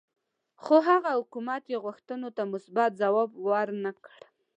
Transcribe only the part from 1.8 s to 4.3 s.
غوښتنو ته مثبت ځواب ورنه کړ.